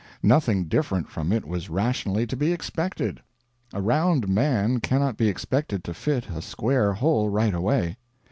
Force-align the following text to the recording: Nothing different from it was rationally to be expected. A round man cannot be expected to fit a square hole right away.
Nothing 0.23 0.63
different 0.63 1.09
from 1.09 1.31
it 1.31 1.45
was 1.45 1.69
rationally 1.69 2.25
to 2.25 2.35
be 2.35 2.51
expected. 2.51 3.21
A 3.71 3.83
round 3.83 4.27
man 4.27 4.79
cannot 4.79 5.15
be 5.15 5.27
expected 5.27 5.83
to 5.83 5.93
fit 5.93 6.27
a 6.31 6.41
square 6.41 6.91
hole 6.93 7.29
right 7.29 7.53
away. 7.53 7.97